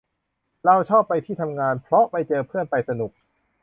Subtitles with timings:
[0.65, 3.11] เราชอบไปที่ทำงาน เพราะไปเจอเพื่อน ไปสนุก